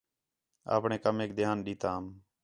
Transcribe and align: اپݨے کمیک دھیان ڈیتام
اپݨے 0.75 0.97
کمیک 1.03 1.31
دھیان 1.37 1.57
ڈیتام 1.65 2.03